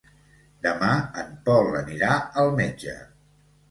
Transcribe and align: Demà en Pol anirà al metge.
Demà 0.67 0.89
en 1.25 1.37
Pol 1.51 1.71
anirà 1.85 2.13
al 2.45 2.53
metge. 2.61 3.01